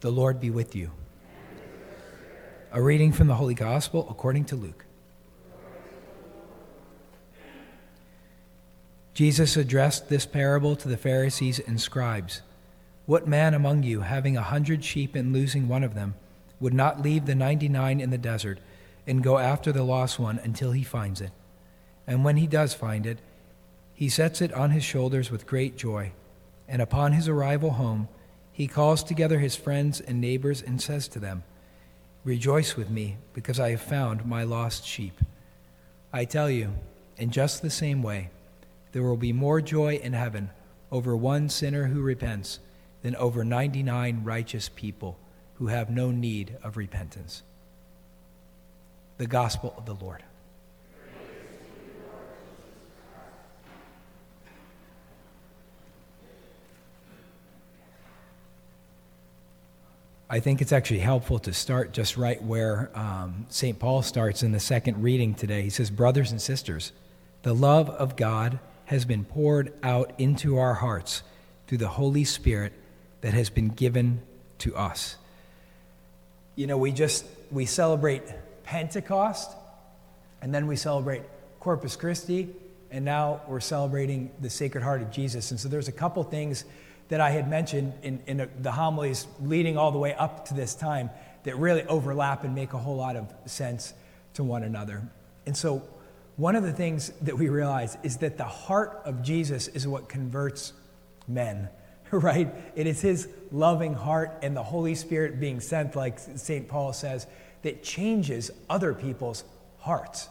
The 0.00 0.10
Lord 0.10 0.40
be 0.40 0.48
with 0.48 0.74
you. 0.74 0.92
A 2.72 2.80
reading 2.80 3.12
from 3.12 3.26
the 3.26 3.34
Holy 3.34 3.52
Gospel 3.52 4.06
according 4.08 4.46
to 4.46 4.56
Luke. 4.56 4.86
Jesus 9.12 9.58
addressed 9.58 10.08
this 10.08 10.24
parable 10.24 10.74
to 10.76 10.88
the 10.88 10.96
Pharisees 10.96 11.58
and 11.58 11.78
scribes. 11.78 12.40
What 13.04 13.28
man 13.28 13.52
among 13.52 13.82
you, 13.82 14.00
having 14.00 14.38
a 14.38 14.42
hundred 14.42 14.82
sheep 14.82 15.14
and 15.14 15.34
losing 15.34 15.68
one 15.68 15.84
of 15.84 15.94
them, 15.94 16.14
would 16.60 16.72
not 16.72 17.02
leave 17.02 17.26
the 17.26 17.34
ninety 17.34 17.68
nine 17.68 18.00
in 18.00 18.08
the 18.08 18.16
desert 18.16 18.58
and 19.06 19.22
go 19.22 19.36
after 19.36 19.70
the 19.70 19.82
lost 19.82 20.18
one 20.18 20.38
until 20.42 20.72
he 20.72 20.82
finds 20.82 21.20
it? 21.20 21.32
And 22.06 22.24
when 22.24 22.38
he 22.38 22.46
does 22.46 22.72
find 22.72 23.04
it, 23.04 23.18
he 23.92 24.08
sets 24.08 24.40
it 24.40 24.54
on 24.54 24.70
his 24.70 24.82
shoulders 24.82 25.30
with 25.30 25.46
great 25.46 25.76
joy. 25.76 26.12
And 26.66 26.80
upon 26.80 27.12
his 27.12 27.28
arrival 27.28 27.72
home, 27.72 28.08
he 28.60 28.68
calls 28.68 29.02
together 29.02 29.38
his 29.38 29.56
friends 29.56 30.02
and 30.02 30.20
neighbors 30.20 30.60
and 30.60 30.82
says 30.82 31.08
to 31.08 31.18
them, 31.18 31.42
Rejoice 32.24 32.76
with 32.76 32.90
me, 32.90 33.16
because 33.32 33.58
I 33.58 33.70
have 33.70 33.80
found 33.80 34.26
my 34.26 34.42
lost 34.42 34.84
sheep. 34.84 35.18
I 36.12 36.26
tell 36.26 36.50
you, 36.50 36.74
in 37.16 37.30
just 37.30 37.62
the 37.62 37.70
same 37.70 38.02
way, 38.02 38.28
there 38.92 39.02
will 39.02 39.16
be 39.16 39.32
more 39.32 39.62
joy 39.62 39.94
in 39.94 40.12
heaven 40.12 40.50
over 40.92 41.16
one 41.16 41.48
sinner 41.48 41.86
who 41.86 42.02
repents 42.02 42.58
than 43.00 43.16
over 43.16 43.44
99 43.44 44.24
righteous 44.24 44.68
people 44.68 45.18
who 45.54 45.68
have 45.68 45.88
no 45.88 46.10
need 46.10 46.58
of 46.62 46.76
repentance. 46.76 47.42
The 49.16 49.26
Gospel 49.26 49.72
of 49.78 49.86
the 49.86 49.94
Lord. 49.94 50.22
I 60.32 60.38
think 60.38 60.62
it's 60.62 60.70
actually 60.70 61.00
helpful 61.00 61.40
to 61.40 61.52
start 61.52 61.92
just 61.92 62.16
right 62.16 62.40
where 62.40 62.96
um, 62.96 63.46
St. 63.48 63.76
Paul 63.76 64.00
starts 64.02 64.44
in 64.44 64.52
the 64.52 64.60
second 64.60 65.02
reading 65.02 65.34
today. 65.34 65.62
He 65.62 65.70
says, 65.70 65.90
Brothers 65.90 66.30
and 66.30 66.40
sisters, 66.40 66.92
the 67.42 67.52
love 67.52 67.90
of 67.90 68.14
God 68.14 68.60
has 68.84 69.04
been 69.04 69.24
poured 69.24 69.72
out 69.82 70.12
into 70.18 70.56
our 70.56 70.74
hearts 70.74 71.24
through 71.66 71.78
the 71.78 71.88
Holy 71.88 72.22
Spirit 72.22 72.72
that 73.22 73.34
has 73.34 73.50
been 73.50 73.70
given 73.70 74.22
to 74.58 74.76
us. 74.76 75.16
You 76.54 76.68
know, 76.68 76.78
we 76.78 76.92
just 76.92 77.24
we 77.50 77.66
celebrate 77.66 78.22
Pentecost 78.62 79.50
and 80.40 80.54
then 80.54 80.68
we 80.68 80.76
celebrate 80.76 81.22
Corpus 81.58 81.96
Christi 81.96 82.50
and 82.92 83.04
now 83.04 83.40
we're 83.48 83.58
celebrating 83.58 84.30
the 84.40 84.48
Sacred 84.50 84.84
Heart 84.84 85.02
of 85.02 85.10
Jesus. 85.10 85.50
And 85.50 85.58
so 85.58 85.68
there's 85.68 85.88
a 85.88 85.92
couple 85.92 86.22
things 86.22 86.64
that 87.10 87.20
I 87.20 87.30
had 87.30 87.50
mentioned 87.50 87.92
in, 88.02 88.22
in 88.26 88.48
the 88.60 88.72
homilies 88.72 89.26
leading 89.42 89.76
all 89.76 89.90
the 89.90 89.98
way 89.98 90.14
up 90.14 90.46
to 90.46 90.54
this 90.54 90.74
time 90.74 91.10
that 91.42 91.56
really 91.56 91.82
overlap 91.84 92.44
and 92.44 92.54
make 92.54 92.72
a 92.72 92.78
whole 92.78 92.96
lot 92.96 93.16
of 93.16 93.32
sense 93.46 93.92
to 94.34 94.44
one 94.44 94.62
another. 94.62 95.02
And 95.44 95.56
so, 95.56 95.82
one 96.36 96.56
of 96.56 96.62
the 96.62 96.72
things 96.72 97.10
that 97.22 97.36
we 97.36 97.48
realize 97.48 97.98
is 98.02 98.18
that 98.18 98.38
the 98.38 98.44
heart 98.44 99.02
of 99.04 99.22
Jesus 99.22 99.68
is 99.68 99.86
what 99.86 100.08
converts 100.08 100.72
men, 101.26 101.68
right? 102.12 102.48
It 102.76 102.86
is 102.86 103.00
his 103.00 103.28
loving 103.50 103.92
heart 103.92 104.38
and 104.42 104.56
the 104.56 104.62
Holy 104.62 104.94
Spirit 104.94 105.40
being 105.40 105.60
sent, 105.60 105.96
like 105.96 106.18
St. 106.18 106.68
Paul 106.68 106.92
says, 106.92 107.26
that 107.62 107.82
changes 107.82 108.50
other 108.70 108.94
people's 108.94 109.44
hearts, 109.80 110.28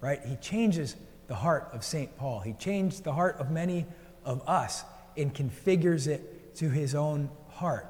right? 0.00 0.20
He 0.24 0.36
changes 0.36 0.96
the 1.28 1.34
heart 1.34 1.68
of 1.72 1.84
St. 1.84 2.16
Paul. 2.16 2.40
He 2.40 2.54
changed 2.54 3.04
the 3.04 3.12
heart 3.12 3.36
of 3.38 3.50
many 3.50 3.86
of 4.24 4.42
us 4.48 4.84
and 5.16 5.34
configures 5.34 6.06
it 6.06 6.54
to 6.56 6.70
his 6.70 6.94
own 6.94 7.30
heart. 7.50 7.86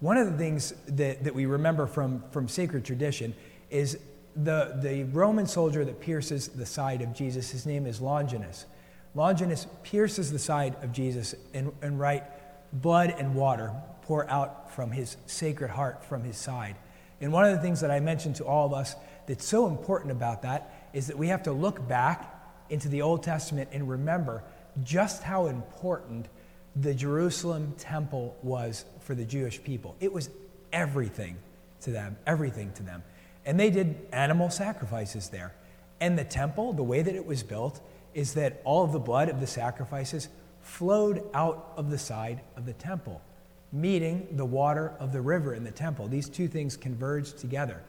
One 0.00 0.16
of 0.16 0.30
the 0.30 0.36
things 0.36 0.74
that, 0.88 1.24
that 1.24 1.34
we 1.34 1.46
remember 1.46 1.86
from, 1.86 2.24
from 2.30 2.48
sacred 2.48 2.84
tradition 2.84 3.34
is 3.70 3.98
the, 4.36 4.78
the 4.82 5.04
Roman 5.04 5.46
soldier 5.46 5.84
that 5.84 6.00
pierces 6.00 6.48
the 6.48 6.66
side 6.66 7.00
of 7.02 7.14
Jesus. 7.14 7.50
His 7.50 7.66
name 7.66 7.86
is 7.86 8.00
Longinus. 8.00 8.66
Longinus 9.14 9.66
pierces 9.82 10.32
the 10.32 10.38
side 10.38 10.76
of 10.82 10.92
Jesus 10.92 11.34
and, 11.54 11.72
and 11.82 11.98
right, 12.00 12.24
blood 12.72 13.14
and 13.16 13.34
water 13.34 13.72
pour 14.02 14.28
out 14.28 14.72
from 14.72 14.90
his 14.90 15.16
sacred 15.26 15.70
heart 15.70 16.04
from 16.04 16.24
his 16.24 16.36
side. 16.36 16.76
And 17.20 17.32
one 17.32 17.44
of 17.44 17.52
the 17.52 17.62
things 17.62 17.80
that 17.80 17.90
I 17.90 18.00
mentioned 18.00 18.36
to 18.36 18.44
all 18.44 18.66
of 18.66 18.72
us 18.72 18.96
that's 19.26 19.46
so 19.46 19.66
important 19.66 20.10
about 20.12 20.42
that 20.42 20.90
is 20.92 21.06
that 21.06 21.16
we 21.16 21.28
have 21.28 21.44
to 21.44 21.52
look 21.52 21.86
back 21.88 22.30
into 22.68 22.88
the 22.88 23.02
Old 23.02 23.22
Testament 23.22 23.70
and 23.72 23.88
remember 23.88 24.42
just 24.82 25.22
how 25.22 25.46
important 25.46 26.28
the 26.76 26.94
Jerusalem 26.94 27.74
temple 27.78 28.36
was 28.42 28.84
for 29.00 29.14
the 29.14 29.24
Jewish 29.24 29.62
people. 29.62 29.96
It 30.00 30.12
was 30.12 30.30
everything 30.72 31.36
to 31.82 31.90
them, 31.90 32.16
everything 32.26 32.72
to 32.72 32.82
them. 32.82 33.02
And 33.46 33.60
they 33.60 33.70
did 33.70 33.96
animal 34.12 34.50
sacrifices 34.50 35.28
there. 35.28 35.54
And 36.00 36.18
the 36.18 36.24
temple, 36.24 36.72
the 36.72 36.82
way 36.82 37.02
that 37.02 37.14
it 37.14 37.24
was 37.24 37.42
built, 37.42 37.80
is 38.14 38.34
that 38.34 38.60
all 38.64 38.84
of 38.84 38.92
the 38.92 38.98
blood 38.98 39.28
of 39.28 39.40
the 39.40 39.46
sacrifices 39.46 40.28
flowed 40.62 41.22
out 41.34 41.72
of 41.76 41.90
the 41.90 41.98
side 41.98 42.40
of 42.56 42.66
the 42.66 42.72
temple, 42.72 43.20
meeting 43.72 44.26
the 44.32 44.44
water 44.44 44.92
of 44.98 45.12
the 45.12 45.20
river 45.20 45.54
in 45.54 45.62
the 45.62 45.70
temple. 45.70 46.08
These 46.08 46.28
two 46.28 46.48
things 46.48 46.76
converged 46.76 47.38
together. 47.38 47.82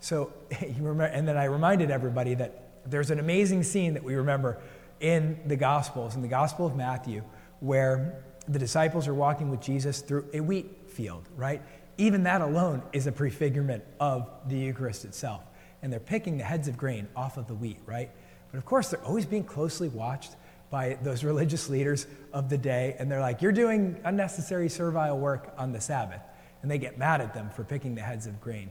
So, 0.00 0.32
remember, 0.78 1.04
and 1.04 1.28
then 1.28 1.36
I 1.36 1.44
reminded 1.44 1.90
everybody 1.90 2.34
that 2.34 2.62
there's 2.86 3.10
an 3.10 3.20
amazing 3.20 3.62
scene 3.62 3.94
that 3.94 4.02
we 4.02 4.14
remember 4.14 4.58
in 4.98 5.38
the 5.46 5.56
Gospels, 5.56 6.16
in 6.16 6.22
the 6.22 6.28
Gospel 6.28 6.66
of 6.66 6.74
Matthew, 6.74 7.22
where 7.60 8.24
the 8.48 8.58
disciples 8.58 9.06
are 9.08 9.14
walking 9.14 9.50
with 9.50 9.60
Jesus 9.60 10.00
through 10.00 10.26
a 10.32 10.40
wheat 10.40 10.66
field, 10.88 11.28
right? 11.36 11.62
Even 11.98 12.24
that 12.24 12.40
alone 12.40 12.82
is 12.92 13.06
a 13.06 13.12
prefigurement 13.12 13.82
of 14.00 14.28
the 14.48 14.56
Eucharist 14.56 15.04
itself. 15.04 15.42
And 15.82 15.92
they're 15.92 16.00
picking 16.00 16.38
the 16.38 16.44
heads 16.44 16.68
of 16.68 16.76
grain 16.76 17.08
off 17.14 17.36
of 17.36 17.46
the 17.46 17.54
wheat, 17.54 17.78
right? 17.86 18.10
But 18.50 18.58
of 18.58 18.64
course, 18.64 18.88
they're 18.88 19.04
always 19.04 19.26
being 19.26 19.44
closely 19.44 19.88
watched 19.88 20.36
by 20.70 20.98
those 21.02 21.24
religious 21.24 21.68
leaders 21.68 22.06
of 22.32 22.48
the 22.48 22.58
day. 22.58 22.96
And 22.98 23.10
they're 23.10 23.20
like, 23.20 23.42
You're 23.42 23.52
doing 23.52 24.00
unnecessary 24.04 24.68
servile 24.68 25.18
work 25.18 25.52
on 25.56 25.72
the 25.72 25.80
Sabbath. 25.80 26.22
And 26.62 26.70
they 26.70 26.78
get 26.78 26.98
mad 26.98 27.20
at 27.20 27.34
them 27.34 27.50
for 27.50 27.64
picking 27.64 27.94
the 27.94 28.02
heads 28.02 28.26
of 28.26 28.40
grain. 28.40 28.70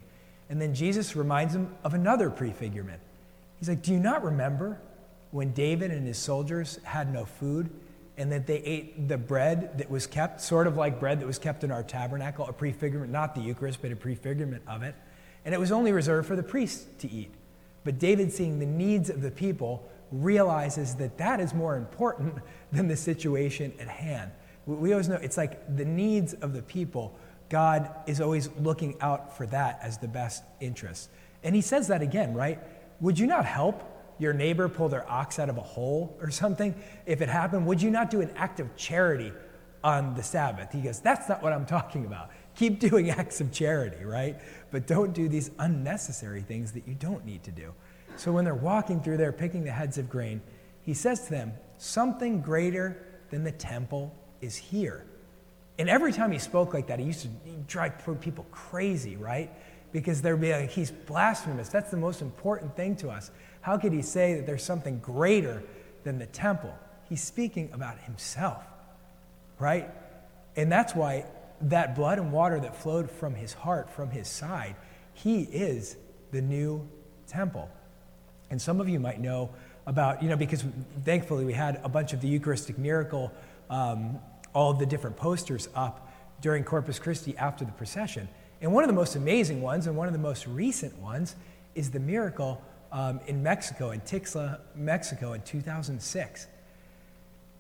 And 0.50 0.62
then 0.62 0.74
Jesus 0.74 1.16
reminds 1.16 1.54
them 1.54 1.76
of 1.84 1.94
another 1.94 2.30
prefigurement. 2.30 3.00
He's 3.58 3.70
like, 3.70 3.82
Do 3.82 3.94
you 3.94 4.00
not 4.00 4.24
remember 4.24 4.80
when 5.32 5.54
David 5.54 5.92
and 5.92 6.06
his 6.06 6.18
soldiers 6.18 6.80
had 6.84 7.14
no 7.14 7.26
food 7.26 7.70
and 8.22 8.32
that 8.32 8.46
they 8.46 8.58
ate 8.58 9.08
the 9.08 9.18
bread 9.18 9.80
that 9.80 9.90
was 9.90 10.06
kept, 10.06 10.42
sort 10.42 10.68
of 10.68 10.78
like 10.78 11.00
bread 11.00 11.20
that 11.20 11.26
was 11.26 11.40
kept 11.40 11.64
in 11.64 11.72
our 11.72 11.82
tabernacle, 11.82 12.46
a 12.46 12.54
prefigurement, 12.54 13.10
not 13.10 13.34
the 13.34 13.42
Eucharist, 13.42 13.82
but 13.82 13.92
a 13.92 13.96
prefigurement 13.96 14.62
of 14.68 14.84
it. 14.84 14.94
And 15.44 15.56
it 15.56 15.60
was 15.60 15.72
only 15.72 15.92
reserved 15.92 16.28
for 16.28 16.36
the 16.36 16.44
priests 16.44 16.86
to 17.00 17.12
eat. 17.12 17.34
But 17.84 17.98
David, 17.98 18.32
seeing 18.32 18.60
the 18.60 18.66
needs 18.68 19.10
of 19.10 19.24
the 19.24 19.32
people, 19.32 19.90
realizes 20.12 20.94
that 20.98 21.18
that 21.18 21.40
is 21.40 21.56
more 21.56 21.76
important 21.76 22.36
than 22.72 22.88
the 22.88 22.96
situation 22.96 23.74
at 23.80 23.88
hand. 23.88 24.30
We 24.68 24.92
always 24.92 25.10
know 25.10 25.16
it's 25.16 25.38
like 25.38 25.76
the 25.76 25.86
needs 25.86 26.36
of 26.36 26.54
the 26.54 26.62
people, 26.62 27.18
God 27.50 27.90
is 28.06 28.22
always 28.22 28.52
looking 28.60 28.98
out 29.02 29.36
for 29.36 29.48
that 29.48 29.80
as 29.82 29.98
the 29.98 30.08
best 30.08 30.44
interest. 30.60 31.10
And 31.42 31.56
he 31.56 31.62
says 31.62 31.88
that 31.88 32.04
again, 32.04 32.36
right? 32.36 32.60
Would 33.00 33.18
you 33.18 33.26
not 33.26 33.46
help 33.46 33.82
your 34.20 34.34
neighbor 34.34 34.70
pull 34.70 34.90
their 34.90 35.10
ox 35.10 35.40
out 35.40 35.50
of 35.50 35.58
a 35.58 35.62
hole 35.62 36.18
or 36.22 36.30
something, 36.32 36.76
if 37.06 37.22
it 37.22 37.30
happened, 37.30 37.66
would 37.66 37.82
you 37.82 37.90
not 37.90 38.10
do 38.10 38.22
an 38.22 38.32
act 38.36 38.60
of 38.60 38.76
charity 38.76 39.32
on 39.84 40.14
the 40.16 40.24
Sabbath? 40.24 40.72
He 40.72 40.82
goes, 40.82 41.00
That's 41.00 41.28
not 41.28 41.42
what 41.42 41.54
I'm 41.54 41.66
talking 41.66 42.06
about. 42.06 42.32
Keep 42.56 42.80
doing 42.80 43.10
acts 43.12 43.42
of 43.42 43.52
charity, 43.52 44.04
right? 44.04 44.40
But 44.72 44.88
don't 44.88 45.14
do 45.14 45.28
these 45.28 45.52
unnecessary 45.60 46.42
things 46.42 46.72
that 46.74 46.88
you 46.88 46.94
don't 46.96 47.26
need 47.26 47.44
to 47.44 47.52
do. 47.52 47.74
So 48.18 48.32
when 48.32 48.46
they're 48.46 48.54
walking 48.54 49.02
through 49.02 49.18
there 49.18 49.32
picking 49.32 49.64
the 49.64 49.72
heads 49.72 49.98
of 49.98 50.10
grain, 50.10 50.42
he 50.84 50.94
says 50.94 51.26
to 51.26 51.32
them, 51.32 51.54
Something 51.78 52.42
greater 52.42 53.04
than 53.32 53.44
the 53.44 53.52
temple 53.52 54.16
is 54.42 54.56
here. 54.56 55.06
And 55.80 55.90
every 55.90 56.14
time 56.14 56.32
he 56.32 56.38
spoke 56.38 56.74
like 56.74 56.88
that, 56.88 57.00
he 57.00 57.06
used 57.06 57.24
to 57.24 57.30
drive 57.68 57.94
people 58.20 58.46
crazy, 58.52 59.16
right? 59.16 59.50
Because 59.92 60.22
they'd 60.22 60.40
be 60.40 60.52
like, 60.52 60.70
he's 60.70 60.92
blasphemous. 60.92 61.70
That's 61.70 61.90
the 61.90 61.98
most 61.98 62.22
important 62.22 62.76
thing 62.76 62.96
to 62.98 63.10
us. 63.10 63.32
How 63.62 63.78
could 63.78 63.94
he 63.94 64.02
say 64.02 64.36
that 64.36 64.46
there's 64.46 64.64
something 64.64 65.00
greater 65.00 65.64
than 66.04 66.20
the 66.20 66.26
temple? 66.26 66.74
He's 67.08 67.22
speaking 67.22 67.70
about 67.74 68.00
himself, 68.00 68.64
right? 69.60 69.90
And 70.56 70.72
that's 70.72 70.96
why 70.96 71.26
that 71.62 71.96
blood 71.96 72.18
and 72.18 72.32
water 72.32 72.60
that 72.60 72.76
flowed 72.76 73.10
from 73.10 73.36
his 73.36 73.54
heart, 73.54 73.90
from 73.90 74.10
his 74.10 74.28
side, 74.28 74.76
he 75.14 75.42
is 75.42 75.96
the 76.32 76.42
new 76.42 76.88
temple. 77.28 77.70
And 78.50 78.62
some 78.62 78.82
of 78.82 78.90
you 78.90 79.00
might 79.00 79.20
know 79.20 79.52
about, 79.86 80.22
you 80.22 80.30
know, 80.30 80.36
because 80.36 80.64
thankfully 81.04 81.46
we 81.46 81.54
had 81.54 81.80
a 81.84 81.90
bunch 81.90 82.14
of 82.14 82.22
the 82.22 82.28
Eucharistic 82.28 82.78
miracle, 82.78 83.32
um, 83.70 84.20
all 84.54 84.74
the 84.74 84.86
different 84.86 85.18
posters 85.18 85.70
up 85.76 86.12
during 86.42 86.64
Corpus 86.64 87.00
Christi 87.00 87.38
after 87.38 87.64
the 87.64 87.72
procession. 87.72 88.28
And 88.62 88.74
one 88.74 88.84
of 88.84 88.88
the 88.88 88.96
most 88.96 89.16
amazing 89.16 89.62
ones, 89.62 89.88
and 89.88 89.96
one 89.96 90.08
of 90.08 90.14
the 90.14 90.20
most 90.20 90.48
recent 90.48 90.98
ones, 91.00 91.36
is 91.76 91.92
the 91.92 92.00
miracle 92.00 92.62
um, 92.92 93.20
in 93.28 93.42
Mexico, 93.42 93.92
in 93.92 94.02
Tixtla, 94.02 94.60
Mexico, 94.76 95.34
in 95.34 95.42
2006. 95.42 96.48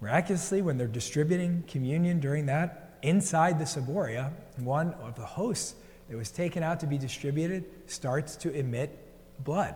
Miraculously, 0.01 0.61
when 0.61 0.77
they're 0.77 0.87
distributing 0.87 1.63
communion 1.67 2.19
during 2.19 2.47
that, 2.47 2.97
inside 3.01 3.59
the 3.59 3.65
Ciboria, 3.65 4.31
one 4.57 4.93
of 4.95 5.15
the 5.15 5.25
hosts 5.25 5.75
that 6.09 6.17
was 6.17 6.31
taken 6.31 6.63
out 6.63 6.79
to 6.79 6.87
be 6.87 6.97
distributed 6.97 7.65
starts 7.87 8.35
to 8.37 8.51
emit 8.51 8.97
blood. 9.43 9.75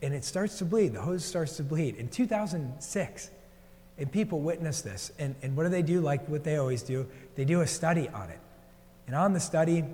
And 0.00 0.14
it 0.14 0.24
starts 0.24 0.58
to 0.58 0.64
bleed. 0.64 0.94
The 0.94 1.00
hose 1.00 1.24
starts 1.24 1.56
to 1.56 1.64
bleed. 1.64 1.96
In 1.96 2.08
2006, 2.08 3.30
and 3.98 4.10
people 4.12 4.40
witness 4.40 4.80
this. 4.80 5.12
And, 5.18 5.34
and 5.42 5.56
what 5.56 5.64
do 5.64 5.68
they 5.68 5.82
do? 5.82 6.00
Like 6.00 6.28
what 6.28 6.44
they 6.44 6.56
always 6.56 6.82
do, 6.82 7.06
they 7.34 7.44
do 7.44 7.60
a 7.60 7.66
study 7.66 8.08
on 8.08 8.30
it. 8.30 8.38
And 9.06 9.16
on 9.16 9.32
the 9.32 9.40
study, 9.40 9.84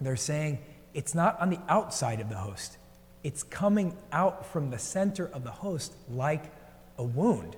they're 0.00 0.16
saying 0.16 0.58
it's 0.94 1.14
not 1.14 1.38
on 1.40 1.50
the 1.50 1.60
outside 1.68 2.20
of 2.20 2.30
the 2.30 2.36
host, 2.36 2.78
it's 3.22 3.42
coming 3.42 3.96
out 4.12 4.46
from 4.46 4.70
the 4.70 4.78
center 4.78 5.26
of 5.32 5.44
the 5.44 5.50
host 5.50 5.94
like 6.10 6.52
a 6.98 7.04
wound. 7.04 7.56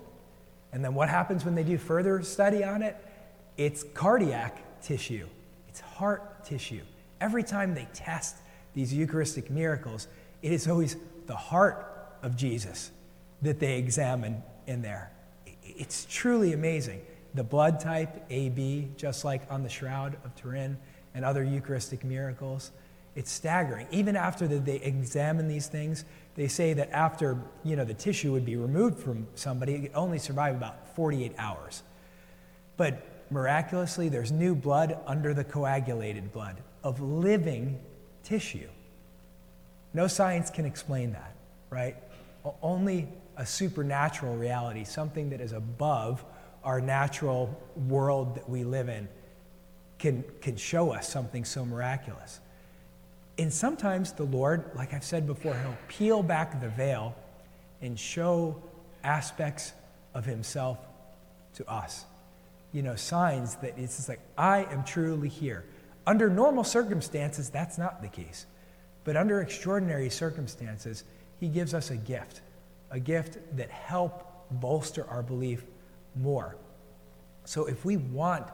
And 0.73 0.85
then 0.85 0.95
what 0.95 1.09
happens 1.09 1.45
when 1.45 1.55
they 1.55 1.63
do 1.63 1.79
further 1.79 2.23
study 2.23 2.65
on 2.65 2.83
it? 2.83 2.97
It's 3.57 3.83
cardiac 3.95 4.83
tissue, 4.83 5.27
it's 5.69 5.81
heart 5.81 6.45
tissue. 6.45 6.83
Every 7.21 7.43
time 7.43 7.75
they 7.75 7.89
test 7.93 8.37
these 8.75 8.95
Eucharistic 8.95 9.51
miracles, 9.51 10.07
it 10.43 10.53
is 10.53 10.69
always 10.69 10.97
the 11.27 11.35
heart 11.35 11.85
of 12.23 12.37
Jesus 12.37 12.91
that 13.43 13.59
they 13.59 13.79
examine 13.79 14.43
in 14.67 14.83
there. 14.83 15.11
It's 15.65 16.07
truly 16.09 16.53
amazing. 16.53 17.03
The 17.35 17.45
blood 17.45 17.81
type, 17.81 18.25
AB, 18.31 18.89
just 18.97 19.25
like 19.25 19.43
on 19.51 19.63
the 19.63 19.69
Shroud 19.69 20.17
of 20.25 20.35
Turin 20.35 20.79
and 21.15 21.25
other 21.25 21.43
Eucharistic 21.43 22.05
miracles. 22.05 22.71
It's 23.19 23.33
staggering. 23.33 23.89
Even 23.91 24.15
after 24.15 24.47
they 24.47 24.77
examine 24.77 25.49
these 25.49 25.67
things, 25.67 26.05
they 26.37 26.47
say 26.47 26.73
that 26.75 26.89
after 26.93 27.37
you 27.65 27.75
know, 27.75 27.85
the 27.85 27.93
tissue 27.93 28.31
would 28.31 28.45
be 28.45 28.55
removed 28.55 28.97
from 29.01 29.27
somebody, 29.35 29.75
it 29.75 29.93
only 29.93 30.21
survive 30.21 30.55
about 30.55 30.95
48 30.95 31.33
hours. 31.37 31.83
But 32.77 33.05
miraculously, 33.29 34.09
there's 34.09 34.31
new 34.31 34.55
blood 34.55 35.01
under 35.05 35.35
the 35.35 35.43
coagulated 35.43 36.31
blood 36.31 36.59
of 36.85 37.01
living 37.01 37.81
tissue. 38.23 38.69
No 39.95 40.07
science 40.07 40.49
can 40.49 40.65
explain 40.65 41.11
that, 41.15 41.35
right? 41.71 41.97
Only 42.63 43.09
a 43.37 43.45
supernatural 43.45 44.37
reality, 44.37 44.85
something 44.85 45.31
that 45.31 45.41
is 45.41 45.51
above 45.51 46.25
our 46.63 46.81
natural 46.81 47.61
world 47.89 48.37
that 48.37 48.49
we 48.49 48.63
live 48.63 48.89
in, 48.89 49.09
can, 49.99 50.23
can 50.41 50.55
show 50.55 50.93
us 50.93 51.09
something 51.09 51.45
so 51.45 51.65
miraculous. 51.65 52.39
And 53.39 53.53
sometimes 53.53 54.13
the 54.13 54.25
Lord, 54.25 54.71
like 54.75 54.93
I've 54.93 55.05
said 55.05 55.27
before, 55.27 55.55
He'll 55.55 55.79
peel 55.87 56.23
back 56.23 56.61
the 56.61 56.69
veil 56.69 57.15
and 57.81 57.99
show 57.99 58.61
aspects 59.05 59.73
of 60.13 60.25
Himself 60.25 60.79
to 61.55 61.71
us. 61.71 62.05
You 62.73 62.83
know, 62.83 62.97
signs 62.97 63.55
that 63.57 63.79
it's 63.79 63.97
just 63.97 64.09
like, 64.09 64.21
I 64.37 64.65
am 64.65 64.85
truly 64.85 65.29
here. 65.29 65.65
Under 66.07 66.29
normal 66.29 66.65
circumstances, 66.65 67.49
that's 67.49 67.79
not 67.79 68.03
the 68.03 68.09
case. 68.09 68.47
But 69.05 69.17
under 69.17 69.41
extraordinary 69.41 70.11
circumstances, 70.11 71.05
He 71.39 71.49
gives 71.49 71.75
us 71.75 71.91
a 71.91 71.97
gift, 71.97 72.41
a 72.91 72.99
gift 72.99 73.39
that 73.57 73.71
help 73.71 74.25
bolster 74.51 75.07
our 75.09 75.23
belief 75.23 75.65
more. 76.17 76.57
So 77.45 77.67
if 77.67 77.85
we 77.85 77.97
want 77.97 78.47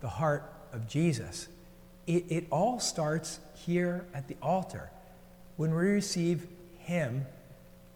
the 0.00 0.08
heart 0.08 0.50
of 0.72 0.88
Jesus, 0.88 1.48
it, 2.06 2.24
it 2.28 2.46
all 2.50 2.80
starts 2.80 3.40
here 3.54 4.04
at 4.14 4.28
the 4.28 4.36
altar. 4.42 4.90
When 5.56 5.74
we 5.74 5.82
receive 5.82 6.46
Him, 6.78 7.26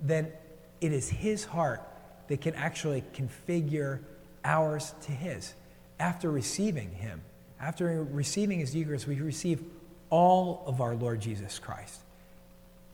then 0.00 0.32
it 0.80 0.92
is 0.92 1.08
His 1.08 1.44
heart 1.44 1.82
that 2.28 2.40
can 2.40 2.54
actually 2.54 3.04
configure 3.14 4.00
ours 4.44 4.94
to 5.02 5.12
His. 5.12 5.54
After 5.98 6.30
receiving 6.30 6.92
Him, 6.92 7.22
after 7.60 8.04
receiving 8.04 8.60
His 8.60 8.74
Eucharist, 8.74 9.06
we 9.06 9.20
receive 9.20 9.62
all 10.10 10.62
of 10.66 10.80
our 10.80 10.94
Lord 10.94 11.20
Jesus 11.20 11.58
Christ, 11.58 12.00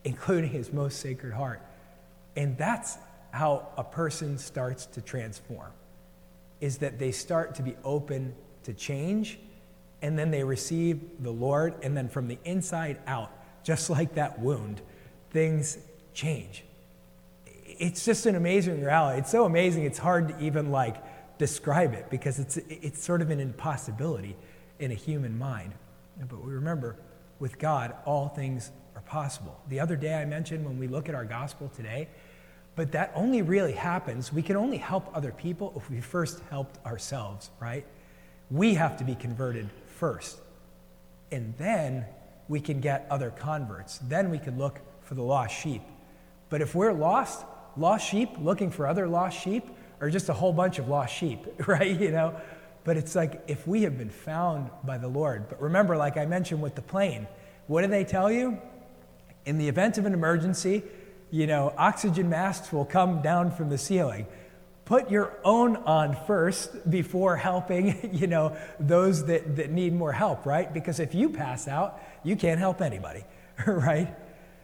including 0.03 0.49
His 0.49 0.73
most 0.73 0.99
sacred 0.99 1.33
heart. 1.33 1.61
And 2.35 2.57
that's 2.57 2.97
how 3.31 3.67
a 3.77 3.83
person 3.83 4.37
starts 4.37 4.85
to 4.87 5.01
transform, 5.01 5.71
is 6.61 6.79
that 6.79 6.97
they 6.97 7.11
start 7.11 7.55
to 7.55 7.61
be 7.61 7.75
open 7.83 8.33
to 8.63 8.73
change 8.73 9.37
and 10.03 10.19
then 10.19 10.31
they 10.31 10.43
receive 10.43 10.99
the 11.21 11.31
Lord, 11.31 11.75
and 11.81 11.95
then 11.95 12.09
from 12.09 12.27
the 12.27 12.37
inside 12.43 12.99
out, 13.07 13.31
just 13.63 13.89
like 13.89 14.15
that 14.15 14.37
wound, 14.37 14.81
things 15.31 15.77
change. 16.13 16.65
It's 17.65 18.03
just 18.03 18.25
an 18.25 18.35
amazing 18.35 18.83
reality. 18.83 19.19
It's 19.19 19.31
so 19.31 19.45
amazing, 19.45 19.85
it's 19.85 19.97
hard 19.97 20.27
to 20.27 20.39
even 20.43 20.71
like 20.71 20.97
describe 21.37 21.93
it 21.93 22.09
because 22.09 22.37
it's, 22.37 22.57
it's 22.57 23.01
sort 23.01 23.21
of 23.21 23.29
an 23.29 23.39
impossibility 23.39 24.35
in 24.77 24.91
a 24.91 24.93
human 24.93 25.39
mind. 25.39 25.73
But 26.29 26.43
we 26.43 26.51
remember, 26.51 26.97
with 27.39 27.57
God, 27.57 27.95
all 28.05 28.27
things 28.27 28.71
are 28.97 29.01
possible. 29.03 29.57
The 29.69 29.79
other 29.79 29.95
day 29.95 30.15
I 30.15 30.25
mentioned 30.25 30.65
when 30.65 30.77
we 30.77 30.87
look 30.87 31.07
at 31.07 31.15
our 31.15 31.25
gospel 31.25 31.71
today, 31.73 32.09
but 32.75 32.91
that 32.91 33.13
only 33.15 33.41
really 33.41 33.71
happens, 33.71 34.33
we 34.33 34.41
can 34.41 34.57
only 34.57 34.77
help 34.77 35.09
other 35.15 35.31
people 35.31 35.71
if 35.77 35.89
we 35.89 36.01
first 36.01 36.41
helped 36.49 36.85
ourselves, 36.85 37.51
right? 37.61 37.85
We 38.53 38.75
have 38.75 38.97
to 38.97 39.03
be 39.03 39.15
converted 39.15 39.67
first. 39.97 40.37
And 41.31 41.55
then 41.57 42.05
we 42.47 42.59
can 42.59 42.81
get 42.81 43.07
other 43.09 43.31
converts. 43.31 43.97
Then 43.97 44.29
we 44.29 44.37
can 44.37 44.59
look 44.59 44.79
for 45.01 45.15
the 45.15 45.23
lost 45.23 45.55
sheep. 45.59 45.81
But 46.51 46.61
if 46.61 46.75
we're 46.75 46.93
lost, 46.93 47.43
lost 47.75 48.07
sheep 48.07 48.29
looking 48.39 48.69
for 48.69 48.85
other 48.85 49.07
lost 49.07 49.41
sheep 49.41 49.67
are 49.99 50.09
just 50.11 50.29
a 50.29 50.33
whole 50.33 50.53
bunch 50.53 50.77
of 50.77 50.87
lost 50.87 51.15
sheep, 51.15 51.39
right? 51.67 51.99
You 51.99 52.11
know? 52.11 52.39
But 52.83 52.95
it's 52.97 53.15
like 53.15 53.41
if 53.47 53.65
we 53.65 53.81
have 53.83 53.97
been 53.97 54.11
found 54.11 54.69
by 54.83 54.99
the 54.99 55.07
Lord. 55.07 55.49
But 55.49 55.59
remember, 55.59 55.97
like 55.97 56.15
I 56.15 56.27
mentioned 56.27 56.61
with 56.61 56.75
the 56.75 56.83
plane, 56.83 57.25
what 57.65 57.81
do 57.81 57.87
they 57.87 58.03
tell 58.03 58.31
you? 58.31 58.59
In 59.47 59.57
the 59.57 59.67
event 59.67 59.97
of 59.97 60.05
an 60.05 60.13
emergency, 60.13 60.83
you 61.31 61.47
know, 61.47 61.73
oxygen 61.75 62.29
masks 62.29 62.71
will 62.71 62.85
come 62.85 63.23
down 63.23 63.49
from 63.49 63.69
the 63.69 63.79
ceiling 63.79 64.27
put 64.85 65.09
your 65.09 65.33
own 65.43 65.77
on 65.77 66.17
first 66.27 66.89
before 66.89 67.35
helping 67.37 68.09
you 68.13 68.27
know 68.27 68.55
those 68.79 69.25
that, 69.25 69.55
that 69.55 69.71
need 69.71 69.93
more 69.93 70.11
help 70.11 70.45
right? 70.45 70.73
Because 70.73 70.99
if 70.99 71.15
you 71.15 71.29
pass 71.29 71.67
out 71.67 72.01
you 72.23 72.35
can't 72.35 72.59
help 72.59 72.81
anybody 72.81 73.23
right? 73.67 74.13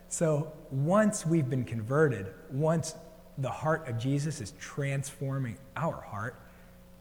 So 0.08 0.52
once 0.72 1.26
we've 1.26 1.50
been 1.50 1.66
converted 1.66 2.28
once 2.52 2.96
the 3.38 3.50
heart 3.50 3.88
of 3.88 3.98
jesus 3.98 4.42
is 4.42 4.54
transforming 4.60 5.58
our 5.78 6.02
heart 6.02 6.36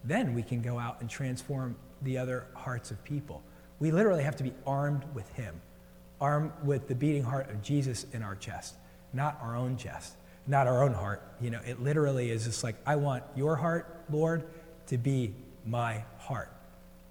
then 0.04 0.34
we 0.34 0.42
can 0.42 0.62
go 0.62 0.78
out 0.78 1.00
and 1.00 1.10
transform 1.10 1.76
the 2.02 2.16
other 2.16 2.46
hearts 2.54 2.92
of 2.92 3.02
people. 3.02 3.42
We 3.80 3.90
literally 3.90 4.22
have 4.22 4.36
to 4.36 4.44
be 4.44 4.52
armed 4.66 5.04
with 5.14 5.28
him 5.32 5.60
armed 6.20 6.52
with 6.64 6.88
the 6.88 6.94
beating 6.94 7.22
heart 7.22 7.48
of 7.48 7.62
jesus 7.62 8.04
in 8.12 8.22
our 8.22 8.34
chest 8.34 8.74
not 9.12 9.38
our 9.40 9.56
own 9.56 9.76
chest 9.76 10.16
not 10.48 10.66
our 10.66 10.82
own 10.82 10.94
heart. 10.94 11.22
You 11.40 11.50
know, 11.50 11.60
it 11.64 11.80
literally 11.80 12.30
is 12.30 12.44
just 12.44 12.64
like, 12.64 12.76
I 12.86 12.96
want 12.96 13.22
your 13.36 13.54
heart, 13.56 14.04
Lord, 14.10 14.44
to 14.86 14.98
be 14.98 15.34
my 15.66 16.02
heart, 16.18 16.50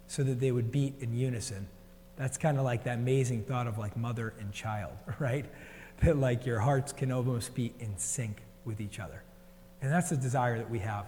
so 0.07 0.23
that 0.23 0.39
they 0.39 0.51
would 0.51 0.71
beat 0.71 0.95
in 0.99 1.15
unison. 1.15 1.67
That's 2.15 2.37
kind 2.37 2.57
of 2.57 2.63
like 2.63 2.83
that 2.85 2.95
amazing 2.95 3.43
thought 3.43 3.67
of 3.67 3.77
like 3.77 3.95
mother 3.95 4.33
and 4.39 4.51
child, 4.51 4.93
right? 5.19 5.45
That 6.03 6.17
like 6.17 6.45
your 6.45 6.59
hearts 6.59 6.91
can 6.91 7.11
almost 7.11 7.53
be 7.53 7.73
in 7.79 7.97
sync 7.97 8.41
with 8.65 8.81
each 8.81 8.99
other. 8.99 9.21
And 9.81 9.91
that's 9.91 10.09
the 10.09 10.17
desire 10.17 10.57
that 10.57 10.69
we 10.69 10.79
have 10.79 11.05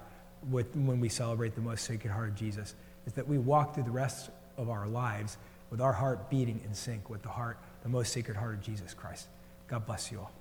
with, 0.50 0.76
when 0.76 1.00
we 1.00 1.10
celebrate 1.10 1.56
the 1.56 1.62
most 1.62 1.86
sacred 1.86 2.12
heart 2.12 2.30
of 2.30 2.36
Jesus, 2.36 2.76
is 3.08 3.14
that 3.14 3.28
we 3.28 3.40
walk 3.40 3.74
through 3.74 3.84
the 3.84 3.92
rest 3.92 4.30
of 4.58 4.70
our 4.70 4.88
lives 4.88 5.38
with 5.72 5.82
our 5.82 5.94
heart 5.94 6.30
beating 6.30 6.62
in 6.66 6.74
sync 6.74 7.10
with 7.10 7.24
the 7.24 7.30
heart, 7.30 7.58
the 7.84 7.90
most 7.90 8.14
sacred 8.14 8.38
heart 8.38 8.54
of 8.54 8.62
Jesus 8.62 8.94
Christ. 8.94 9.28
God 9.68 9.86
bless 9.86 10.12
you 10.12 10.20
all. 10.20 10.32